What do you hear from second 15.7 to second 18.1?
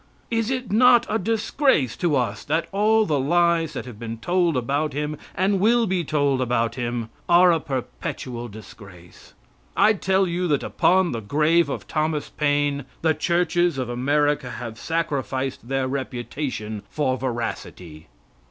reputation for veracity.